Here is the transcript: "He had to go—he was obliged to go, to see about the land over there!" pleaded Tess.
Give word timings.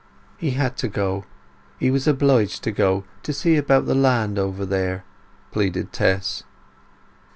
"He 0.35 0.49
had 0.57 0.77
to 0.77 0.87
go—he 0.87 1.91
was 1.91 2.07
obliged 2.07 2.63
to 2.63 2.71
go, 2.71 3.03
to 3.21 3.31
see 3.31 3.55
about 3.55 3.85
the 3.85 3.93
land 3.93 4.39
over 4.39 4.65
there!" 4.65 5.03
pleaded 5.51 5.93
Tess. 5.93 6.41